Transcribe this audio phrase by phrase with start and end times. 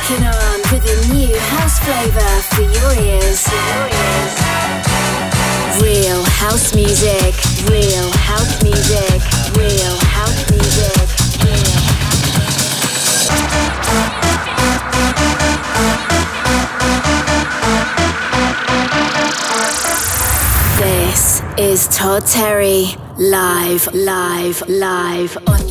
[0.00, 3.46] Rocking on with a new house flavor for your ears.
[5.82, 7.34] Real house music,
[7.68, 9.20] real house music,
[9.58, 11.06] real house music.
[20.78, 22.86] This is Todd Terry
[23.18, 25.69] live, live, live on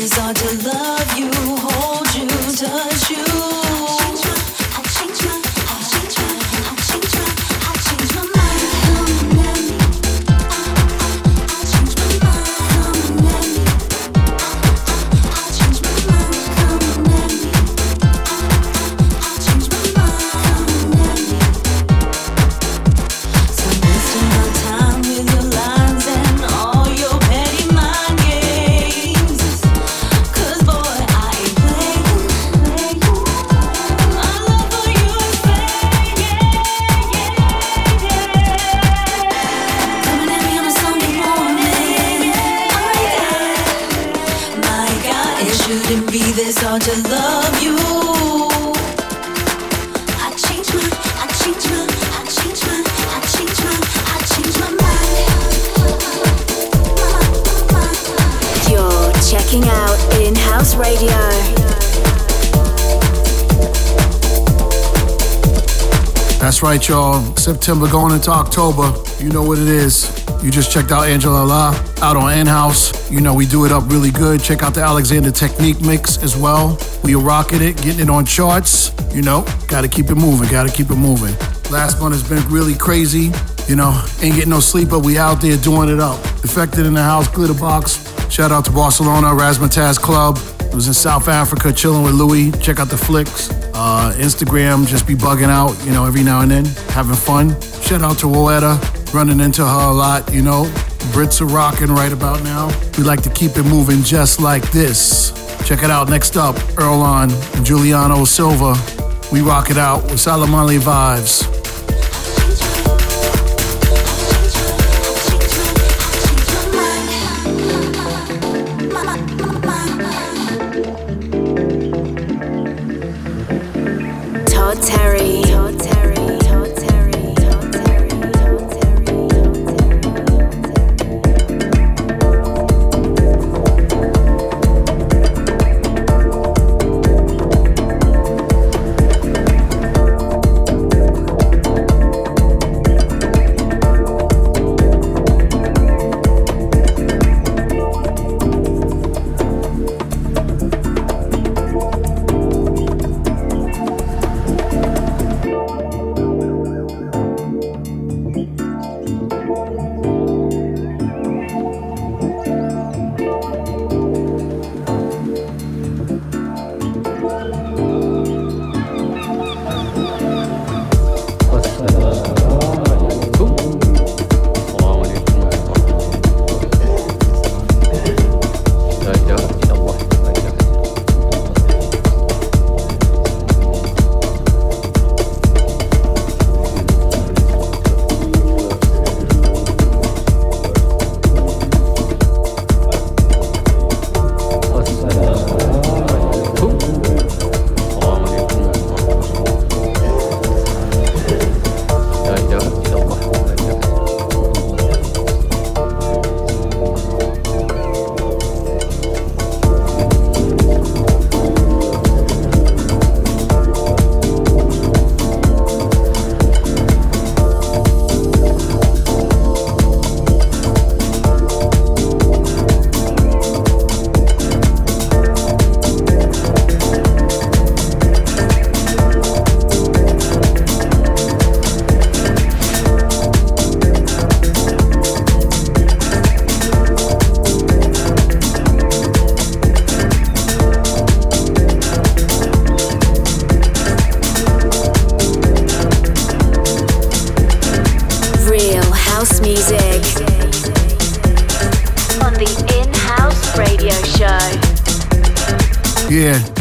[0.00, 1.77] desire to love you.
[66.68, 67.22] right, y'all.
[67.36, 68.92] September going into October.
[69.18, 70.04] You know what it is.
[70.42, 71.70] You just checked out Angela La
[72.02, 73.10] out on In House.
[73.10, 74.42] You know, we do it up really good.
[74.42, 76.78] Check out the Alexander Technique mix as well.
[77.02, 78.92] We are rocking it, getting it on charts.
[79.14, 81.34] You know, gotta keep it moving, gotta keep it moving.
[81.70, 83.32] Last month has been really crazy.
[83.66, 86.20] You know, ain't getting no sleep, but we out there doing it up.
[86.42, 87.96] Defected in the house, glitter box.
[88.30, 90.38] Shout out to Barcelona, Razzmatazz Club.
[90.60, 92.52] It was in South Africa, chilling with Louis.
[92.60, 93.57] Check out the flicks.
[93.80, 97.50] Uh, Instagram, just be bugging out, you know, every now and then, having fun.
[97.80, 100.64] Shout out to Roetta, running into her a lot, you know.
[101.14, 102.66] Brits are rocking right about now.
[102.98, 105.30] We like to keep it moving just like this.
[105.64, 106.08] Check it out.
[106.08, 108.74] Next up, Earlon and Juliano Silva.
[109.30, 111.57] We rock it out with Salamali vibes.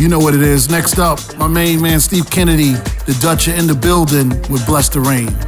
[0.07, 0.69] You know what it is.
[0.69, 5.01] Next up, my main man Steve Kennedy, the Dutcher in the building with Bless the
[5.01, 5.46] Rain.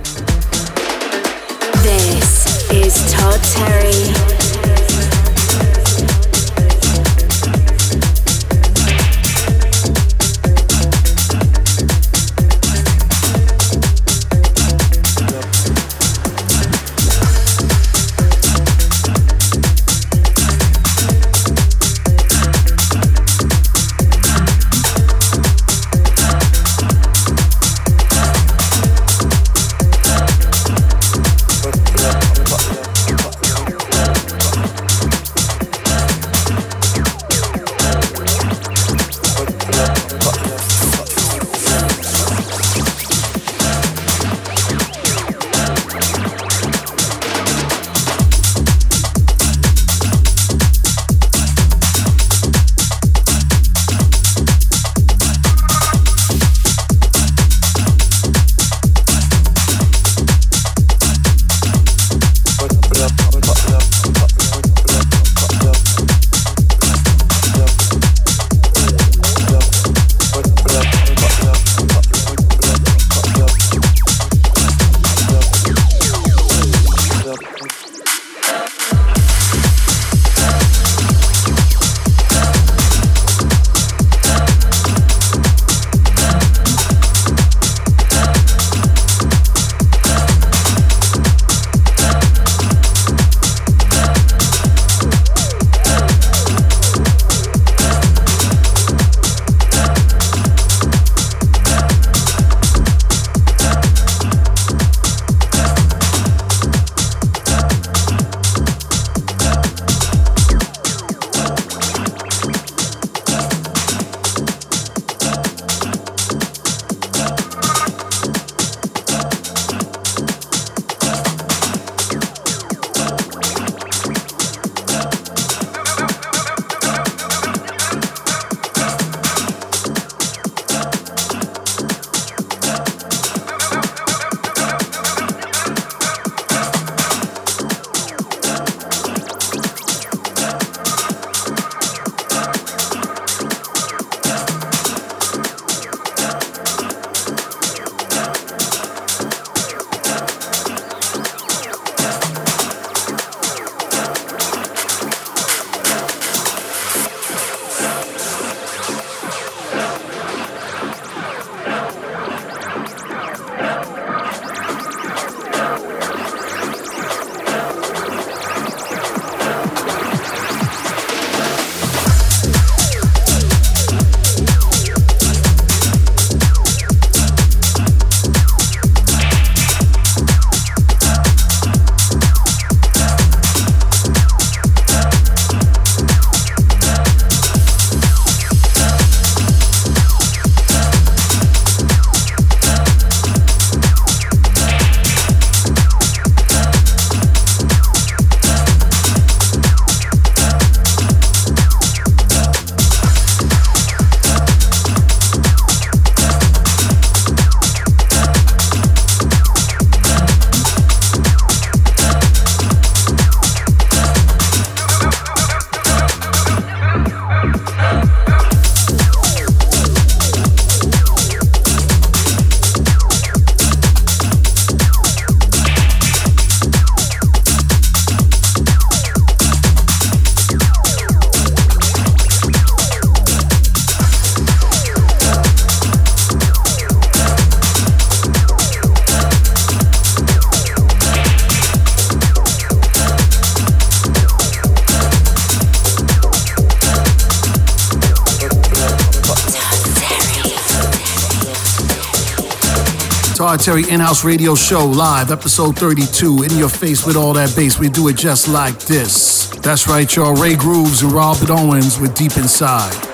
[253.70, 256.42] Todd in-house radio show live, episode 32.
[256.42, 257.78] In your face with all that bass.
[257.78, 259.48] We do it just like this.
[259.62, 260.34] That's right, y'all.
[260.34, 263.09] Ray Grooves and Robert Owens with Deep Inside.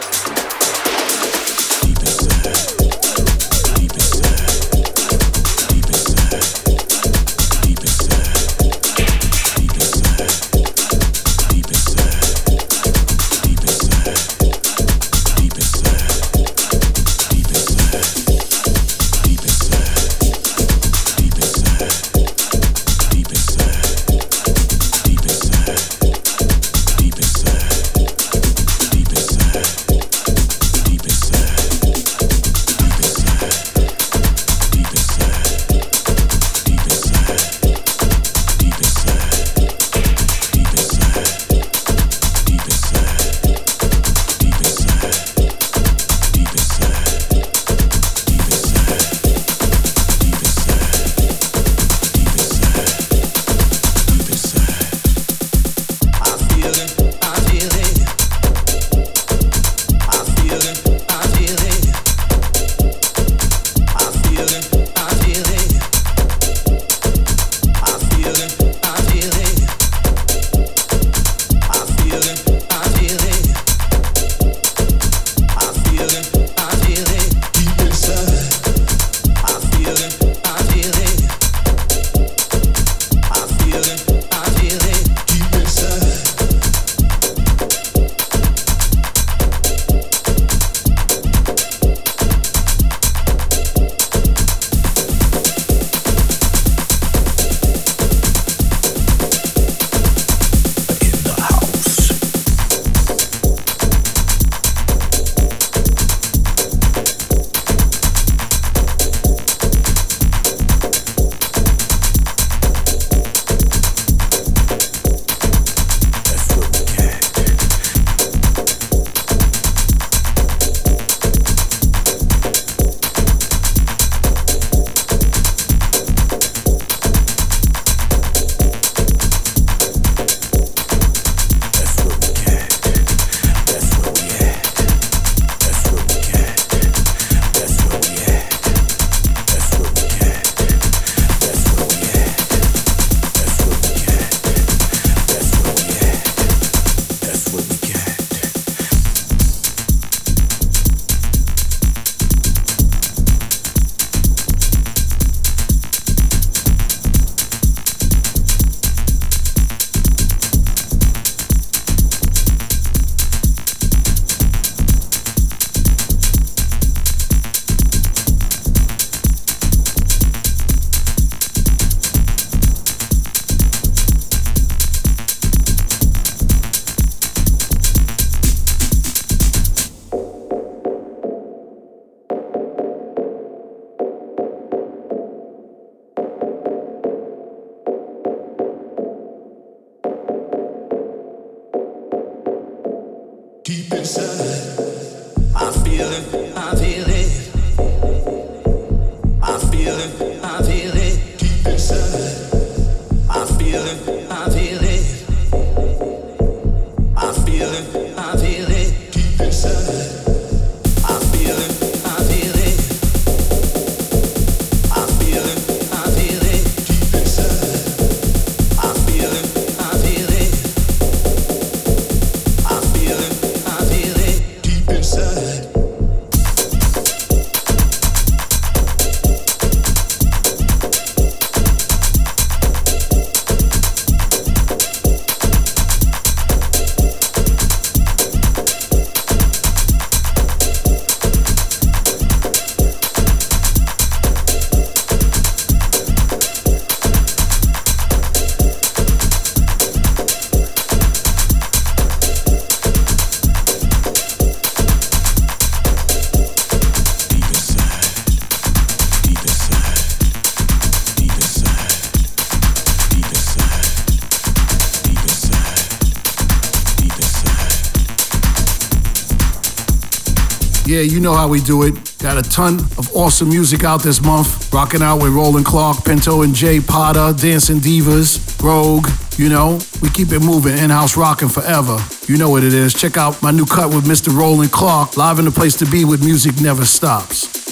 [270.85, 272.15] Yeah, you know how we do it.
[272.19, 274.71] Got a ton of awesome music out this month.
[274.71, 279.07] Rocking out with Roland Clark, Pinto and Jay Potter, Dancing Divas, Rogue.
[279.37, 281.97] You know, we keep it moving, in-house rocking forever.
[282.27, 282.93] You know what it is.
[282.93, 284.35] Check out my new cut with Mr.
[284.35, 287.64] Roland Clark, live in the place to be with music never stops.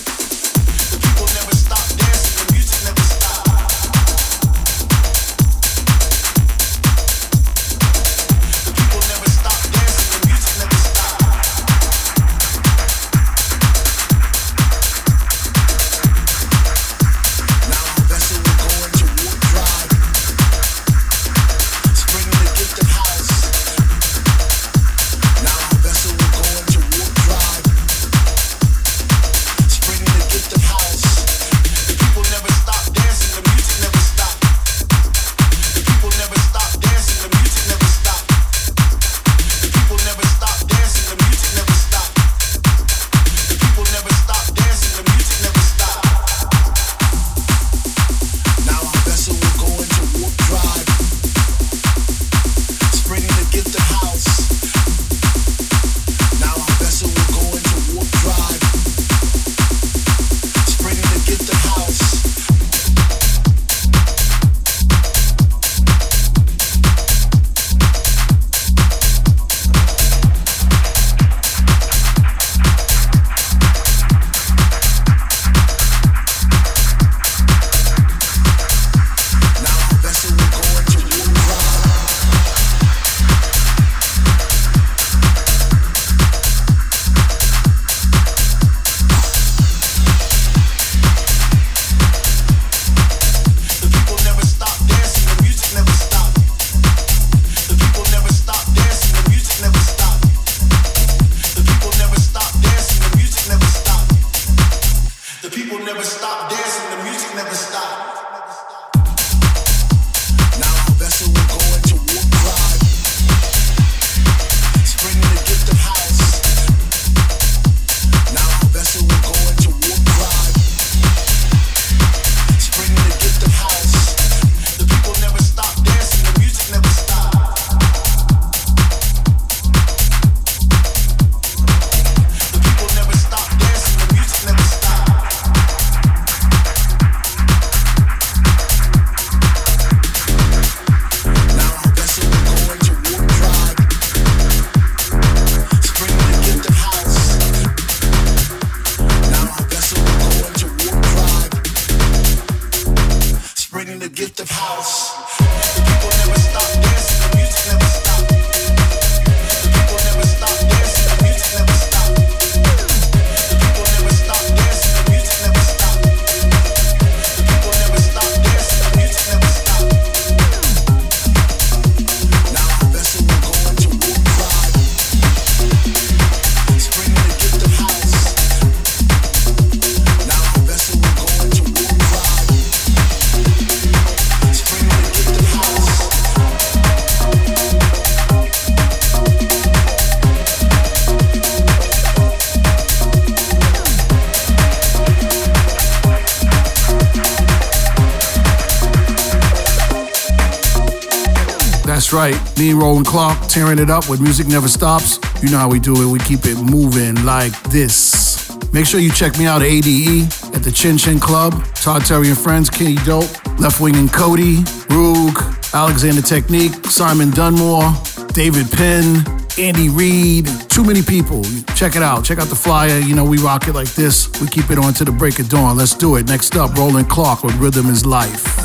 [202.13, 202.37] Right.
[202.59, 205.19] Me and Roland Clark tearing it up with Music Never Stops.
[205.41, 206.11] You know how we do it.
[206.11, 208.55] We keep it moving like this.
[208.71, 210.23] Make sure you check me out at ADE
[210.53, 211.53] at the Chin Chin Club.
[211.73, 213.25] Todd Terry and Friends, Kenny Dope,
[213.57, 215.35] Leftwing and Kody, Rug,
[215.73, 217.91] Alexander Technique, Simon Dunmore,
[218.33, 219.25] David Penn,
[219.57, 221.43] Andy Reid, too many people.
[221.75, 222.23] Check it out.
[222.23, 222.99] Check out the flyer.
[222.99, 224.29] You know, we rock it like this.
[224.39, 225.77] We keep it on to the break of dawn.
[225.77, 226.27] Let's do it.
[226.27, 228.62] Next up, Roland Clark with Rhythm is Life.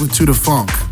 [0.00, 0.87] With To the Funk.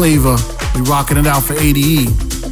[0.00, 0.38] Flavor.
[0.74, 2.08] We rocking it out for ADE.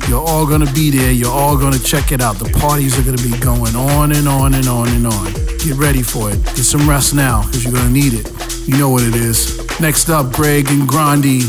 [0.07, 1.13] You're all gonna be there.
[1.13, 2.39] You're all gonna check it out.
[2.39, 5.33] The parties are gonna be going on and on and on and on.
[5.65, 6.45] Get ready for it.
[6.45, 8.31] Get some rest now, because you're gonna need it.
[8.69, 9.57] You know what it is.
[9.81, 11.41] Next up, Greg and Grandi.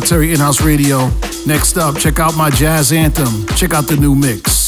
[0.00, 1.10] Terry In House Radio.
[1.46, 3.46] Next up, check out my jazz anthem.
[3.56, 4.59] Check out the new mix.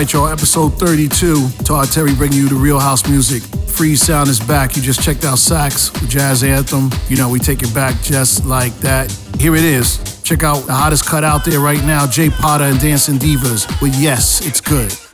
[0.00, 0.28] Right, y'all.
[0.28, 1.46] Episode 32.
[1.62, 3.42] Todd Terry bringing you the real house music.
[3.68, 4.74] Free sound is back.
[4.74, 6.88] You just checked out Sax, jazz anthem.
[7.08, 9.10] You know, we take it back just like that.
[9.38, 9.98] Here it is.
[10.22, 13.94] Check out the hottest cut out there right now, Jay Potter and Dancing Divas with
[13.96, 15.09] Yes, It's Good.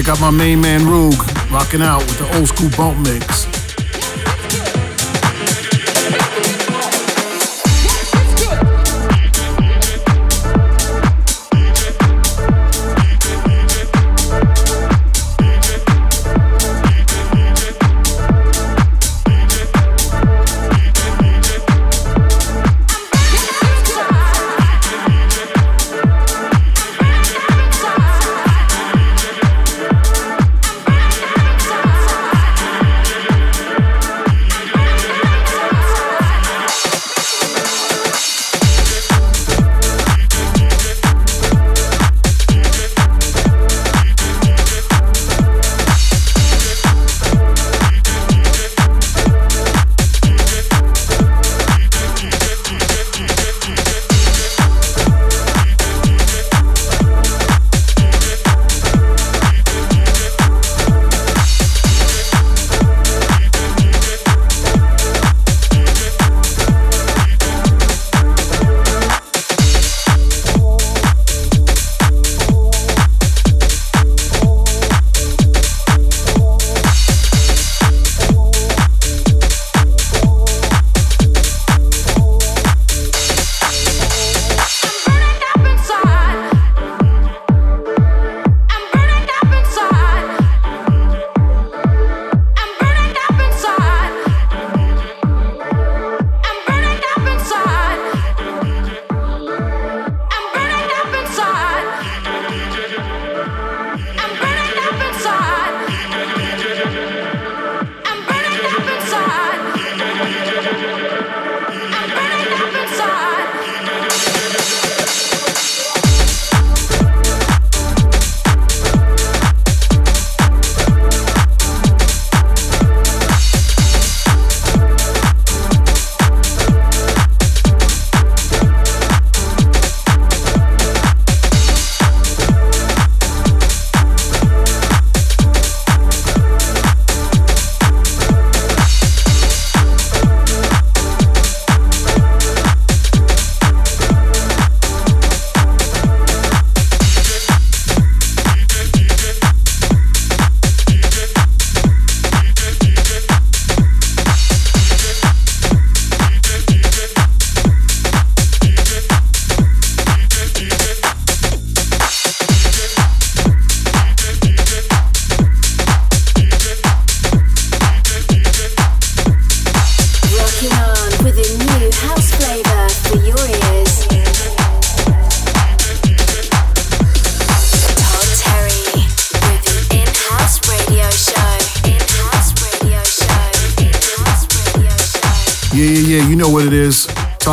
[0.00, 1.12] I got my main man Roog
[1.50, 3.59] rocking out with the old school bump mix.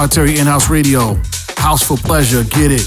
[0.10, 1.20] Todd In House Radio.
[1.58, 2.44] House for pleasure.
[2.44, 2.82] Get it.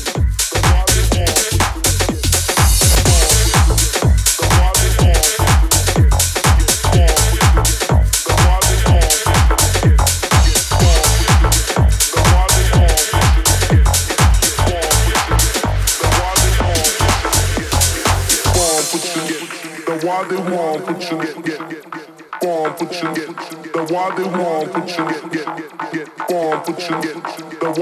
[19.87, 23.37] The why they want, put you get get get go on, put you get
[23.73, 24.40] the why they want,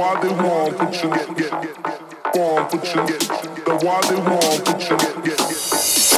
[0.08, 4.64] why they want, put you get get on, put you get the why they want,
[4.64, 5.40] put you get get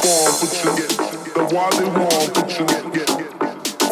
[0.07, 0.95] on, put you get
[1.35, 3.11] the why they want, put you get get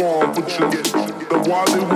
[0.00, 1.87] on, put you get the why they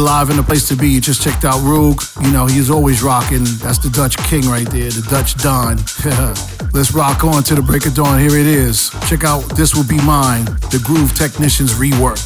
[0.00, 0.88] live in the place to be.
[0.88, 2.00] You just checked out Roog.
[2.24, 3.44] You know, he's always rocking.
[3.44, 5.76] That's the Dutch king right there, the Dutch Don.
[6.72, 8.18] Let's rock on to the break of dawn.
[8.18, 8.90] Here it is.
[9.08, 12.22] Check out This Will Be Mine, the Groove Technicians rework.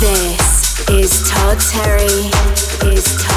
[0.00, 2.30] This is Todd Terry.
[2.92, 3.29] Is Todd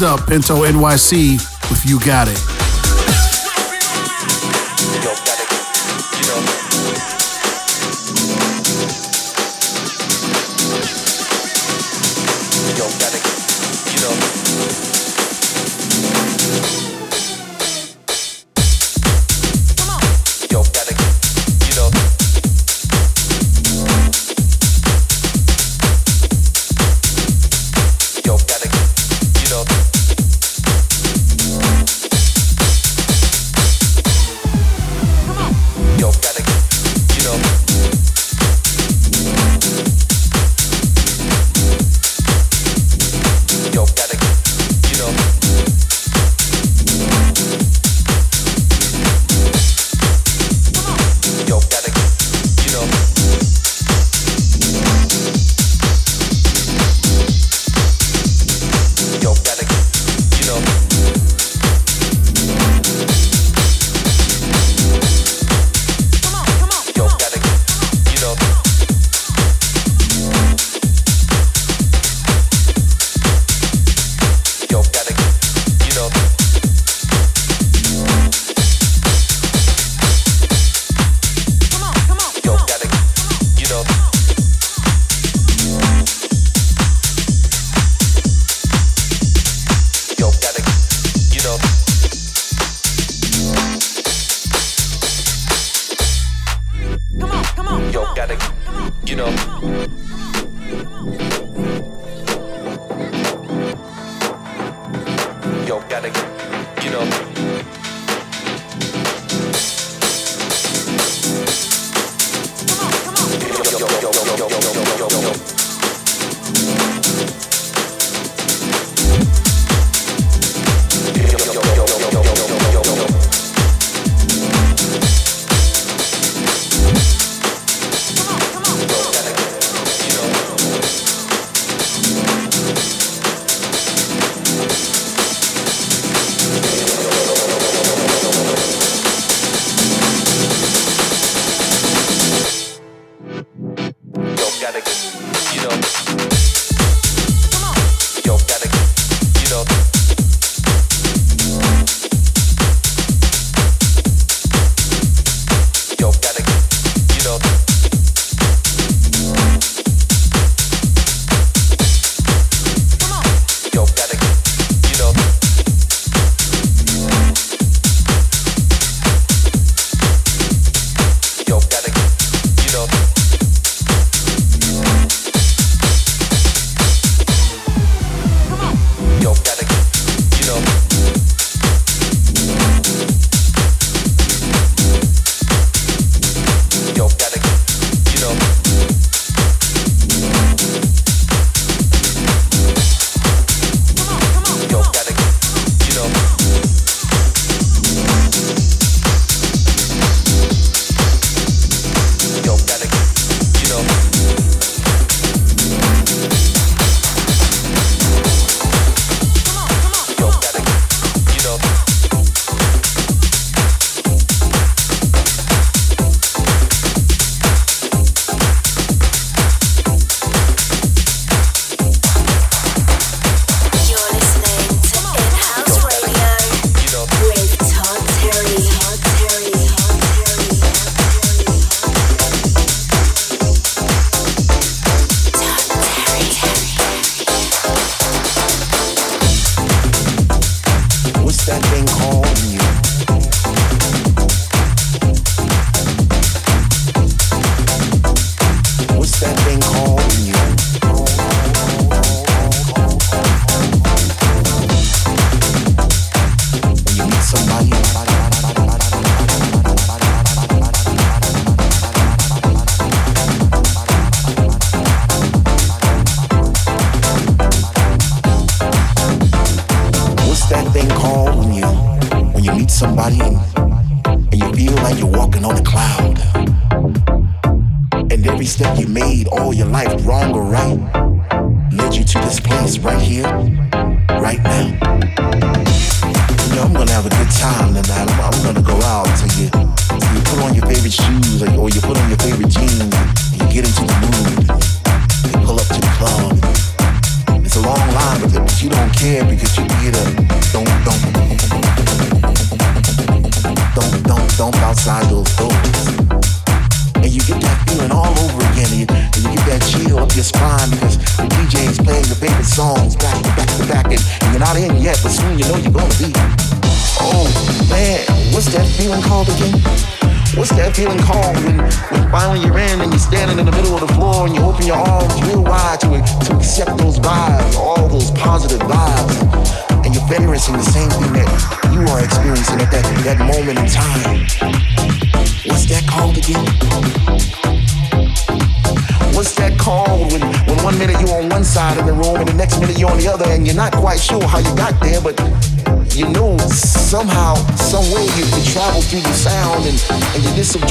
[0.00, 2.63] next up, Pinto NYC with You Got It.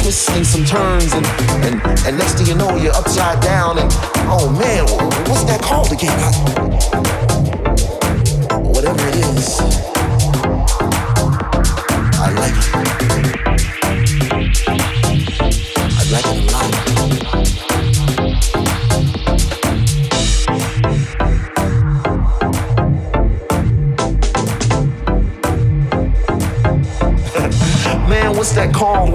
[0.03, 1.25] Twists and some turns and,
[1.63, 1.75] and,
[2.05, 3.89] and next thing you know you're upside down and
[4.27, 4.83] oh man,
[5.29, 6.11] what's that called again?
[6.19, 7.12] I,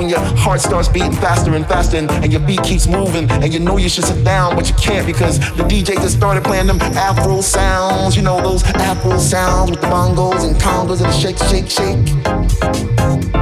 [0.09, 3.53] when your heart starts beating faster and faster and, and, your beat keeps moving and
[3.53, 6.67] you know you should sit down but you can't because the DJ just started playing
[6.67, 11.13] them Afro sounds, you know those Afro sounds with the bongos and congas and the
[11.13, 13.38] shake, shake, shake.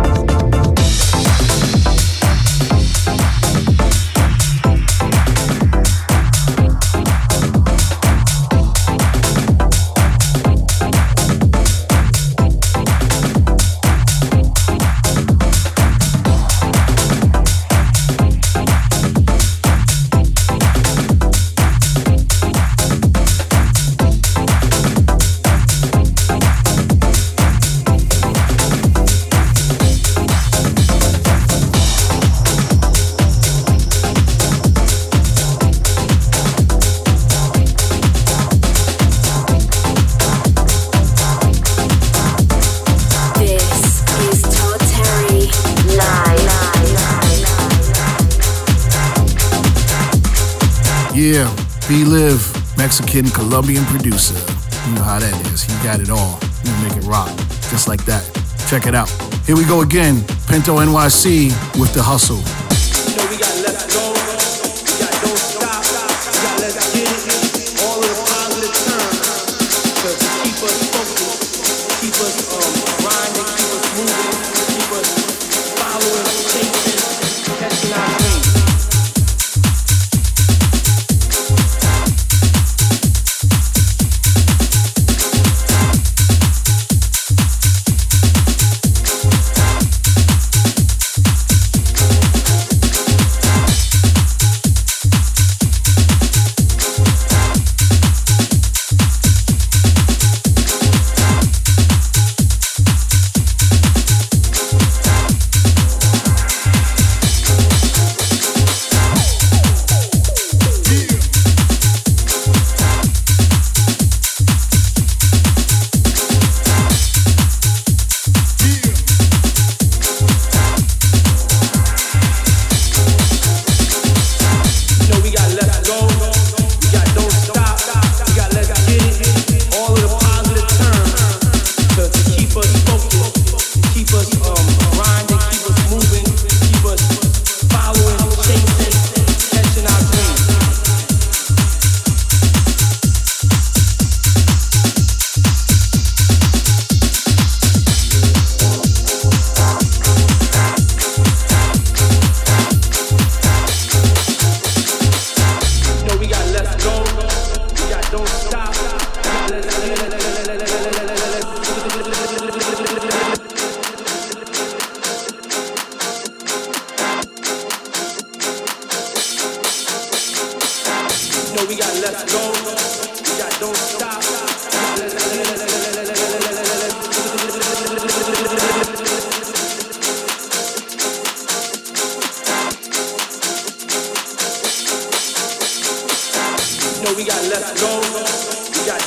[53.17, 54.35] Mexican Colombian producer.
[54.87, 55.63] You know how that is.
[55.63, 56.39] He got it all.
[56.63, 57.35] He make it rock.
[57.71, 58.23] Just like that.
[58.69, 59.09] Check it out.
[59.47, 60.23] Here we go again.
[60.49, 61.49] Pinto NYC
[61.81, 62.66] with the hustle.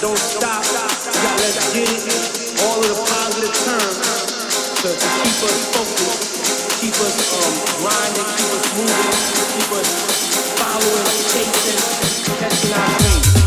[0.01, 0.63] Don't stop.
[0.63, 1.35] yeah.
[1.43, 2.63] let's get it.
[2.63, 3.99] All of the positive terms
[4.79, 9.17] to, to keep us focused, keep us um, grinding, keep us moving,
[9.59, 9.89] keep us
[10.55, 13.38] following, chasing, catching our dreams.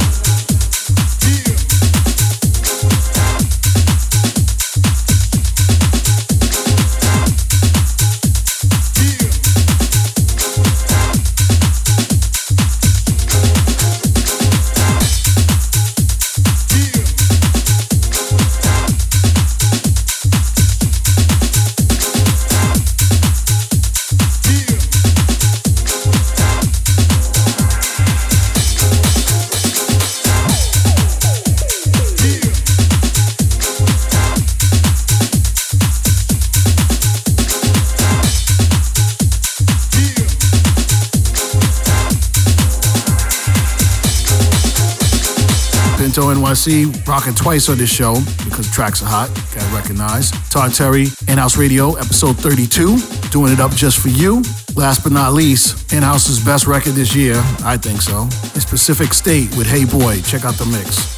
[46.53, 50.30] NYC, rocking twice on this show because tracks are hot, gotta recognize.
[50.50, 52.98] Todd Terry, In-House Radio, episode 32,
[53.30, 54.42] doing it up just for you.
[54.76, 59.48] Last but not least, In-House's best record this year, I think so, is Pacific State
[59.57, 60.20] with Hey Boy.
[60.22, 61.11] Check out the mix.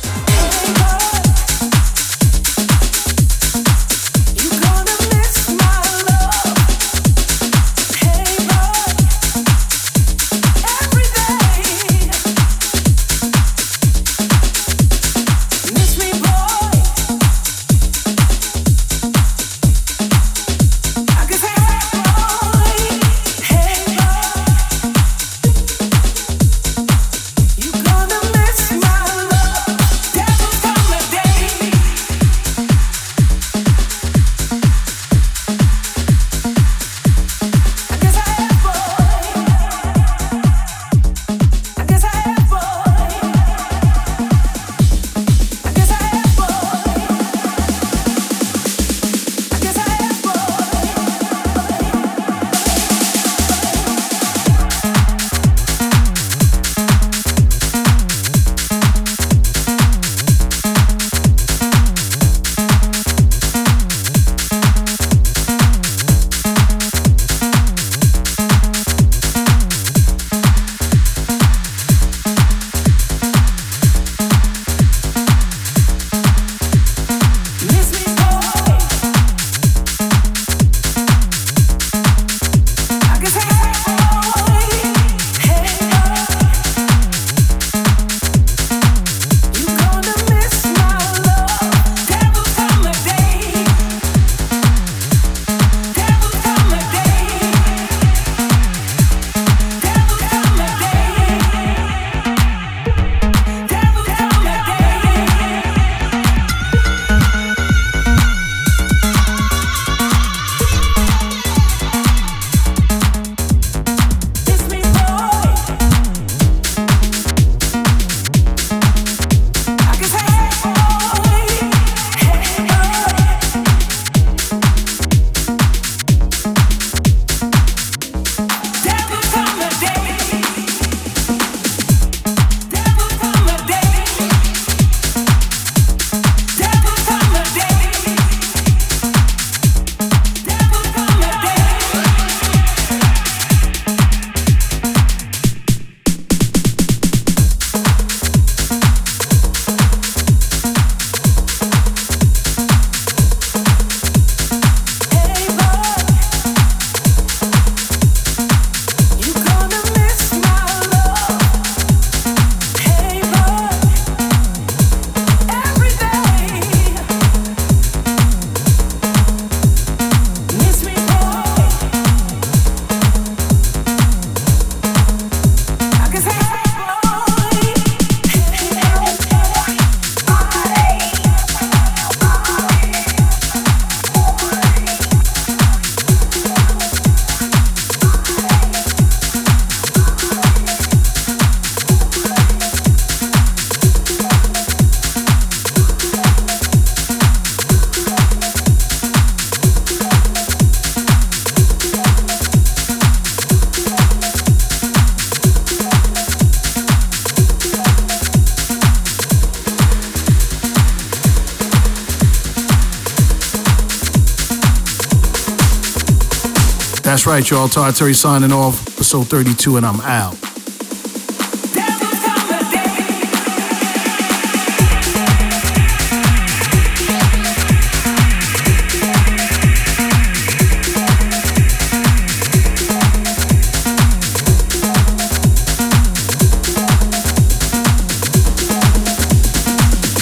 [217.40, 217.66] Right, y'all.
[217.66, 220.34] Todd Terry signing off, episode 32, and I'm out.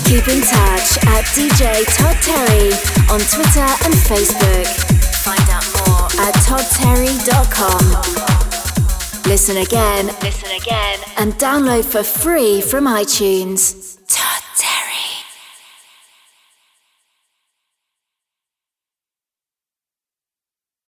[0.08, 2.72] Keep in touch at DJ Todd Terry
[3.10, 4.81] on Twitter and Facebook
[9.42, 13.81] Listen again, listen again, and download for free from iTunes.